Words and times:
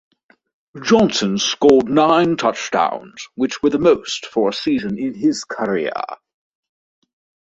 Johnson 0.83 1.37
scored 1.37 1.87
nine 1.87 2.35
touchdowns, 2.35 3.27
which 3.35 3.61
were 3.61 3.69
the 3.69 3.77
most 3.77 4.25
for 4.25 4.49
a 4.49 4.51
season 4.51 4.97
in 4.97 5.13
his 5.13 5.43
career. 5.43 5.91